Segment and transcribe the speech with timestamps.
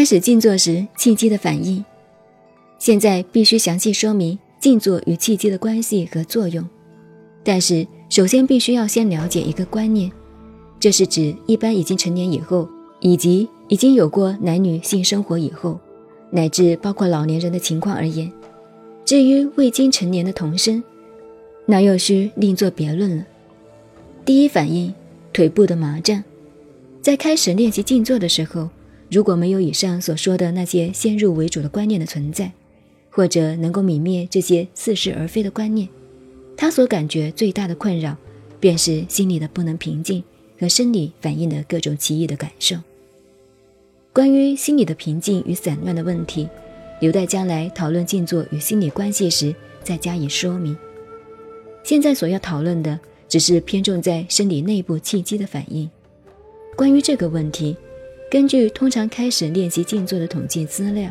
[0.00, 1.84] 开始静坐时气机的反应。
[2.78, 6.66] 现在必须详细说明静坐与气机的关系和作用，
[7.44, 10.10] 但是首先必须要先了解一个观念，
[10.80, 12.66] 这是指一般已经成年以后，
[13.00, 15.78] 以及已经有过男女性生活以后，
[16.30, 18.32] 乃至包括老年人的情况而言。
[19.04, 20.82] 至于未经成年的童生，
[21.66, 23.26] 那又需另作别论了。
[24.24, 24.94] 第一反应，
[25.30, 26.24] 腿部的麻胀，
[27.02, 28.66] 在开始练习静坐的时候，
[29.10, 32.52] 如果没有以上所说的那些先入为主的观念的存在。
[33.12, 35.88] 或者能够泯灭这些似是而非的观念，
[36.56, 38.16] 他所感觉最大的困扰，
[38.60, 40.22] 便是心里的不能平静
[40.60, 42.76] 和生理反应的各种奇异的感受。
[44.12, 46.48] 关于心理的平静与散乱的问题，
[47.00, 50.76] 留待将来讨论静坐与心理关系时再加以说明。
[51.82, 52.98] 现在所要讨论的，
[53.28, 55.90] 只是偏重在生理内部气机的反应。
[56.76, 57.76] 关于这个问题，
[58.30, 61.10] 根据通常开始练习静坐的统计资料，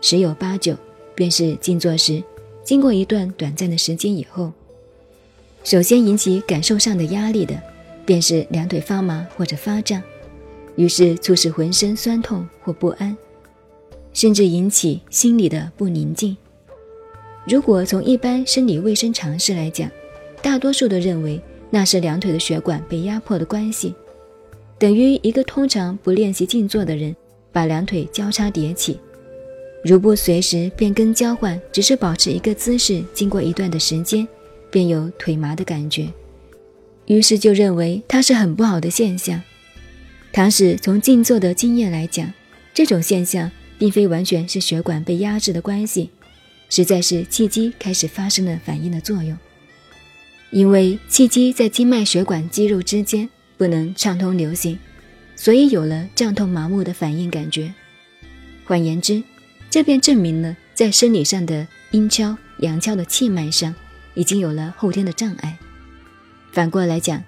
[0.00, 0.74] 十有八九。
[1.14, 2.22] 便是静坐时，
[2.62, 4.52] 经过一段短暂的时间以后，
[5.64, 7.58] 首先引起感受上的压力的，
[8.04, 10.02] 便是两腿发麻或者发胀，
[10.74, 13.16] 于是促使浑身酸痛或不安，
[14.12, 16.36] 甚至引起心里的不宁静。
[17.48, 19.90] 如果从一般生理卫生常识来讲，
[20.42, 23.94] 大多数都认为那是两腿的血管被压迫的关系，
[24.78, 27.14] 等于一个通常不练习静坐的人，
[27.50, 28.98] 把两腿交叉叠起。
[29.84, 34.26] 如不随时变更交换，只是保持一个姿势，经过一段的时间，
[34.70, 36.08] 便有腿麻的感觉，
[37.06, 39.40] 于是就认为它是很不好的现象。
[40.32, 42.30] 唐使从静坐的经验来讲，
[42.74, 46.10] 这种现象并非完全是血管被压制的关系，
[46.68, 49.34] 实在是气机开始发生了反应的作用。
[50.50, 54.78] 因为气机在经脉血管肌肉之间不能畅通流行，
[55.34, 57.72] 所以有了胀痛麻木的反应感觉。
[58.64, 59.22] 换言之，
[59.70, 63.74] 这便证明了，在生理上的阴跷、阳跷的气脉上，
[64.14, 65.56] 已经有了后天的障碍。
[66.52, 67.22] 反过来讲，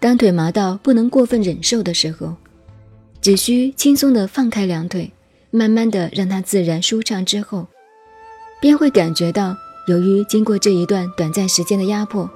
[0.00, 2.36] 当腿麻到不能过分忍受的时候，
[3.20, 5.12] 只需轻松地放开两腿，
[5.50, 7.66] 慢慢地让它自然舒畅之后，
[8.60, 9.56] 便会感觉到，
[9.88, 12.28] 由于经过这一段短暂时间的压迫，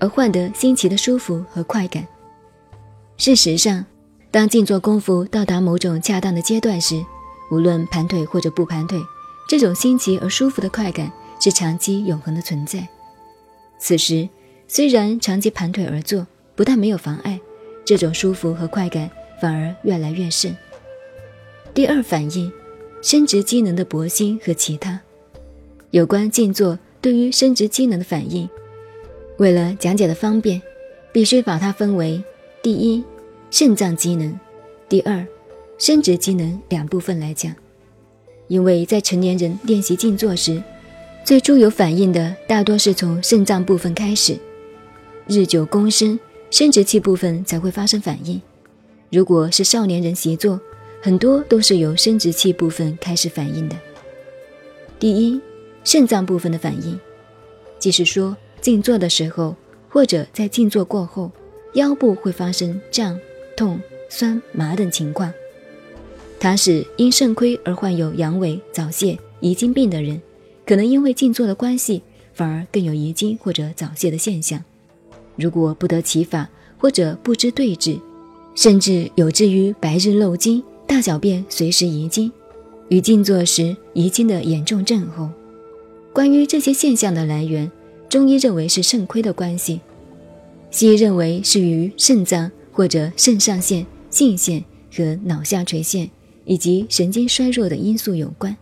[0.00, 2.06] 而换得新奇的舒服和快感。
[3.18, 3.84] 事实上，
[4.30, 7.04] 当静坐功夫到达某种恰当的阶段时，
[7.50, 8.96] 无论盘腿或者不盘腿，
[9.48, 12.86] 这种新奇而舒服的快感是长期永恒的存在。
[13.80, 14.28] 此时
[14.68, 16.24] 虽然长期盘腿而坐，
[16.54, 17.40] 不但没有妨碍，
[17.84, 19.10] 这种舒服和快感
[19.42, 20.56] 反而越来越盛。
[21.74, 22.52] 第二反应，
[23.02, 25.00] 生殖机能的勃兴和其他
[25.90, 28.48] 有关静坐对于生殖机能的反应，
[29.38, 30.62] 为了讲解的方便，
[31.10, 32.22] 必须把它分为
[32.60, 33.04] 第一
[33.50, 34.38] 肾脏机能，
[34.88, 35.26] 第二。
[35.78, 37.54] 生殖机能两部分来讲，
[38.48, 40.60] 因为在成年人练习静坐时，
[41.24, 44.36] 最初有反应的大多是从肾脏部分开始，
[45.28, 46.18] 日久功深，
[46.50, 48.42] 生殖器部分才会发生反应。
[49.12, 50.60] 如果是少年人习坐，
[51.00, 53.76] 很多都是由生殖器部分开始反应的。
[54.98, 55.40] 第一，
[55.84, 56.98] 肾脏部分的反应，
[57.78, 59.54] 即是说静坐的时候，
[59.88, 61.30] 或者在静坐过后，
[61.74, 63.18] 腰部会发生胀、
[63.56, 65.32] 痛、酸、麻等情况。
[66.40, 70.20] 它使因肾亏而患有阳痿、早泄、遗精病的人，
[70.64, 72.02] 可能因为静坐的关系，
[72.32, 74.62] 反而更有遗精或者早泄的现象。
[75.34, 76.48] 如果不得其法
[76.78, 77.98] 或者不知对治，
[78.54, 82.30] 甚至有至于白日漏精、大小便随时遗精，
[82.88, 85.28] 与静坐时遗精的严重症候。
[86.12, 87.70] 关于这些现象的来源，
[88.08, 89.80] 中医认为是肾亏的关系，
[90.70, 96.08] 西医认为是与肾脏或者肾上腺、性腺和脑下垂腺。
[96.48, 98.56] 以及神经衰弱的因素有关。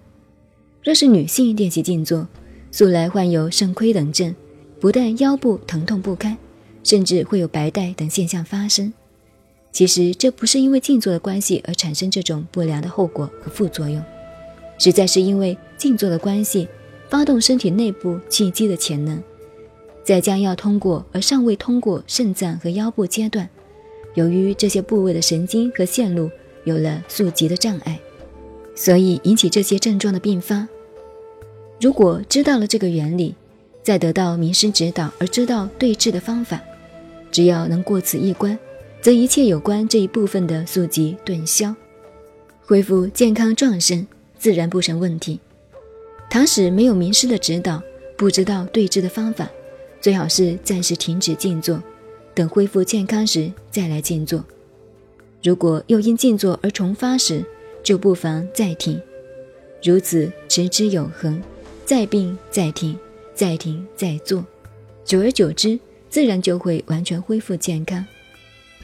[0.83, 2.27] 若是女性练习静坐，
[2.72, 4.34] 素来患有肾亏等症，
[4.81, 6.37] 不但腰部疼痛不堪，
[6.83, 8.93] 甚至会有白带等现象发生。
[9.70, 14.02] 其实这不是因为静坐的关系而产生这种不良的后果和副作用，
[14.79, 16.67] 实在是因为静坐的关系，
[17.09, 19.23] 发动身体内部气机的潜能，
[20.06, 23.47] 在将要通过而尚未通过肾脏和腰部阶段，
[24.14, 26.31] 由于这些部位的神经和线路。
[26.64, 27.97] 有了速疾的障碍，
[28.75, 30.67] 所以引起这些症状的并发。
[31.81, 33.37] 如果知道了这个原理，
[33.85, 36.61] 再得到名师指导而知道对治的方法，
[37.31, 38.59] 只要能过此一关，
[39.00, 41.73] 则一切有关这一部分的速疾顿消，
[42.64, 44.05] 恢复健康壮身，
[44.37, 45.38] 自然不成问题。
[46.29, 47.81] 倘使没有名师的指导，
[48.17, 49.49] 不知道对治的方法，
[50.00, 51.82] 最好是暂时停止静坐，
[52.34, 54.44] 等恢复健康时再来静坐。
[55.43, 57.44] 如果又因静坐而重发时，
[57.82, 59.00] 就不妨再停，
[59.82, 61.40] 如此持之有恒，
[61.84, 62.98] 再病再停，
[63.34, 64.44] 再停再做，
[65.04, 65.78] 久而久之，
[66.08, 68.04] 自然就会完全恢复健康。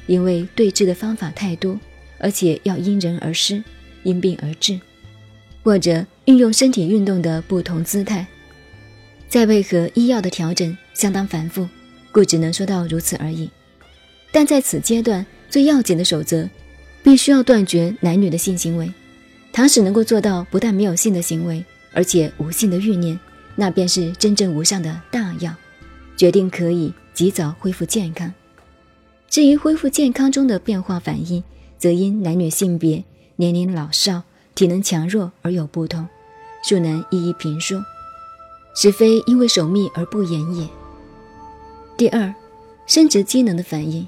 [0.06, 1.78] 因为对治的方法太多，
[2.18, 3.62] 而且要因人而施，
[4.02, 4.78] 因病而治，
[5.62, 8.26] 或者运用身体运动的不同姿态，
[9.28, 11.68] 再配合医药的调整，相当繁复，
[12.10, 13.50] 故只能说到如此而已。
[14.30, 16.48] 但在此阶段，最要紧的守则。
[17.04, 18.88] 必须要断绝男女的性行为，
[19.52, 23.18] 倘使能够做到不但没有性的行为，而且无性的欲念，
[23.56, 25.52] 那便是真正无上的大药，
[26.16, 28.32] 决定可以及早恢复健康。
[29.28, 31.42] 至于恢复健康中的变化反应，
[31.76, 33.02] 则因男女性别、
[33.34, 34.22] 年龄老少、
[34.54, 36.06] 体能强弱而有不同，
[36.64, 37.84] 恕难一一评说，
[38.76, 40.68] 实非因为守密而不言也。
[42.02, 42.34] 第二，
[42.84, 44.04] 生殖机能的反应。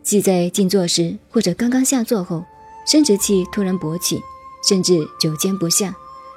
[0.00, 2.44] 即在静坐时，或者刚刚下坐后，
[2.86, 4.20] 生殖器突然勃起，
[4.62, 5.92] 甚至久坚不下，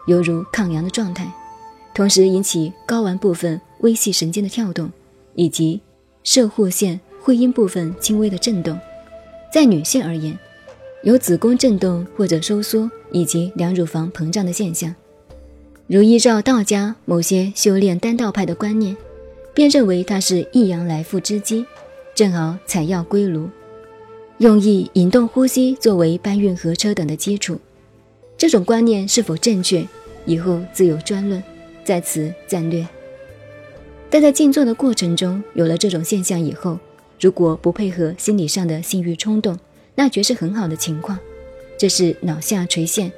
[0.08, 1.32] 犹如抗阳的状态，
[1.94, 4.92] 同时引起睾丸部分微细神经的跳动，
[5.36, 5.80] 以及
[6.24, 8.76] 射护腺、会阴部分轻微的震动。
[9.54, 10.36] 在女性而言，
[11.04, 14.96] 有子宫震动或者收缩，以及两乳房膨胀的现象。
[15.86, 18.98] 如依照道家某些修炼丹道派的观念，
[19.60, 21.66] 便认为它是一阳来复之机，
[22.16, 23.50] 正好采药归炉。
[24.38, 27.60] 用意引动呼吸作为搬运和车等的基础，
[28.38, 29.86] 这种观念是否正确，
[30.26, 31.44] 以后自有专论，
[31.84, 32.88] 在此暂略。
[34.10, 36.80] 但在静坐的过程中，有了这种现象以后，
[37.20, 39.60] 如果不配合心理上的性欲冲动，
[39.94, 41.20] 那绝是很好的情况。
[41.78, 43.12] 这是脑下垂腺、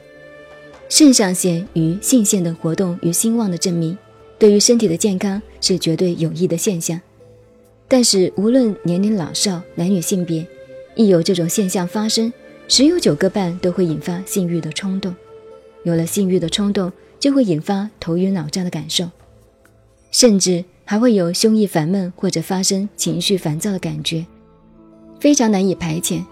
[0.90, 3.96] 肾上腺与性腺等活动与兴旺的证明，
[4.42, 7.00] 对于身体的健康是绝对有益的现象。
[7.88, 10.44] 但是无论年龄老少、男女性别，
[10.96, 12.34] 一有这种现象发生，
[12.68, 15.14] 十有九个半都会引发性欲的冲动。
[15.84, 19.08] 有了性欲的冲动，就会引发头晕脑胀的感受，
[20.10, 24.26] 甚至还会有胸臆烦闷或者发生情绪烦躁的感觉，
[25.20, 26.24] 非常难以排遣。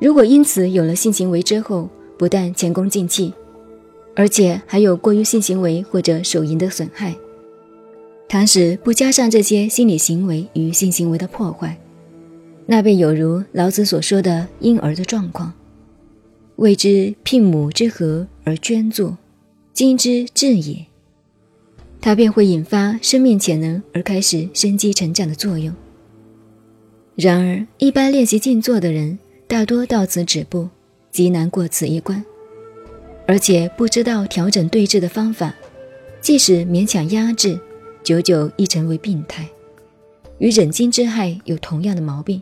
[0.00, 3.34] 如果因此有了性行为之后，不但前功尽弃，
[4.18, 7.14] 而且还有过于性行为或者手淫的损害，
[8.28, 11.78] 倘使不加上这些心理行为与性行为的破坏，
[12.66, 15.52] 那便有如老子所说的婴儿的状况，
[16.56, 19.14] 谓之聘母之和而捐助，
[19.72, 20.84] 今之至也。
[22.00, 25.72] 它便会引发生命潜能而开始生机成长的作用。
[27.14, 29.16] 然而，一般练习静坐的人，
[29.46, 30.68] 大多到此止步，
[31.12, 32.24] 极难过此一关，
[33.28, 35.54] 而且不知道调整对峙的方法，
[36.18, 37.60] 即使勉强压制，
[38.02, 39.46] 久久亦成为病态，
[40.38, 42.40] 与忍精之害有同样的毛病。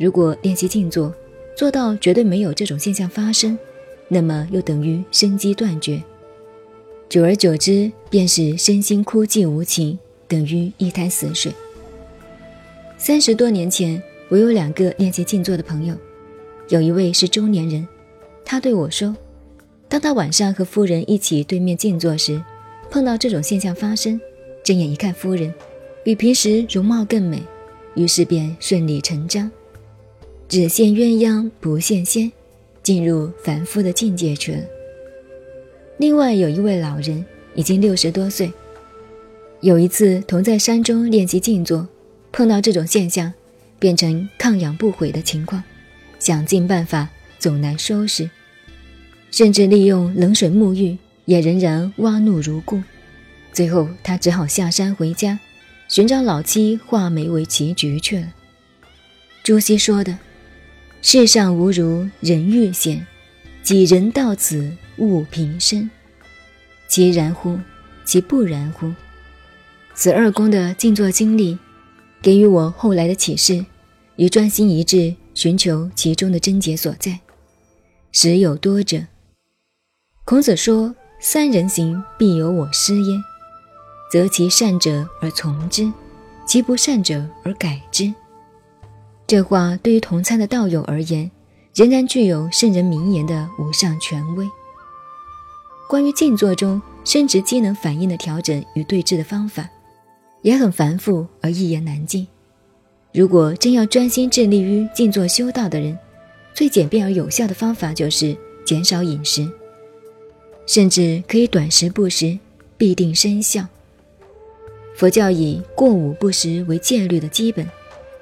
[0.00, 1.14] 如果练习静坐，
[1.56, 3.56] 做到绝对没有这种现象发生，
[4.08, 6.02] 那么又等于生机断绝，
[7.08, 9.96] 久而久之便是身心枯寂无情，
[10.26, 11.52] 等于一滩死水。
[12.98, 15.94] 三十多年前，我有两个练习静坐的朋友，
[16.70, 17.86] 有一位是中年人，
[18.44, 19.14] 他对我说，
[19.92, 22.42] 当他晚上和夫人一起对面静坐时，
[22.90, 24.18] 碰到这种现象发生，
[24.64, 25.52] 睁眼一看，夫人
[26.02, 27.42] 比平时容貌更美，
[27.94, 29.50] 于是便顺理成章。
[30.48, 32.32] 只羡鸳鸯不羡仙，
[32.82, 34.62] 进入凡夫的境界去了。
[35.98, 37.22] 另外有一位老人，
[37.54, 38.50] 已经六十多岁，
[39.60, 41.86] 有一次同在山中练习静坐，
[42.32, 43.30] 碰到这种现象，
[43.78, 45.62] 变成抗氧不悔的情况，
[46.18, 48.30] 想尽办法总难收拾，
[49.32, 52.80] 甚至利用冷水沐浴，也仍然挖怒如故。
[53.52, 55.40] 最后他只好下山回家，
[55.88, 58.32] 寻找老妻化眉为棋局去了。
[59.42, 60.16] 朱熹说的。
[61.00, 63.04] 世上无如人欲险，
[63.62, 65.90] 几人到此悟平生？
[66.86, 67.58] 其然乎？
[68.04, 68.92] 其不然乎？
[69.94, 71.58] 此二公的静坐经历，
[72.20, 73.64] 给予我后来的启示，
[74.14, 77.18] 与专心一致寻求其中的症结所在。
[78.12, 79.02] 时有多者。
[80.24, 83.20] 孔子说：“三人行，必有我师焉。
[84.10, 85.90] 择其善者而从之，
[86.46, 88.12] 其不善者而改之。”
[89.26, 91.28] 这话对于同参的道友而言，
[91.74, 94.48] 仍然具有圣人名言的无上权威。
[95.88, 99.68] 关于静坐中生殖机能反应的调整与对治的方法，
[100.42, 102.26] 也很繁复而一言难尽。
[103.12, 105.98] 如果真要专心致力于静坐修道的人，
[106.54, 109.46] 最简便而有效的方法就是减少饮食，
[110.66, 112.38] 甚至可以短时不食，
[112.76, 113.66] 必定生效。
[114.94, 117.66] 佛教以过午不食为戒律的基本。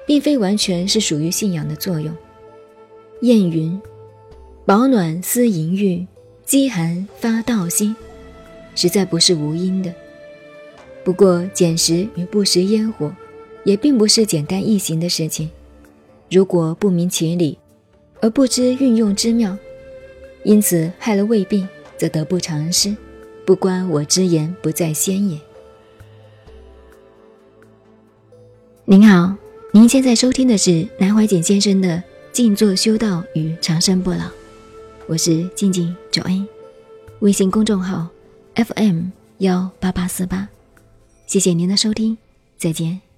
[0.05, 2.13] 并非完全是属于信仰的作用。
[3.21, 3.79] 谚云
[4.65, 6.05] ：“保暖思淫欲，
[6.43, 7.95] 饥寒发盗心，
[8.75, 9.93] 实在不是无因的。
[11.03, 13.09] 不过捡食与不食烟火，
[13.63, 15.49] 也并不是简单易行的事情。
[16.29, 17.57] 如果不明其理，
[18.19, 19.57] 而不知运用之妙，
[20.43, 21.65] 因此害了胃病，
[22.01, 22.97] 则得不偿失。
[23.45, 25.39] 不关我之言，不在先也。
[28.85, 29.35] 您好，
[29.71, 31.89] 您现在收听的是南怀瑾先生的
[32.31, 34.17] 《静坐修道与长生不老》，
[35.05, 36.43] 我是静静九 A，
[37.19, 38.07] 微信公众号
[38.55, 40.49] FM 幺八八四八，
[41.27, 42.17] 谢谢您的收听，
[42.57, 43.10] 再见。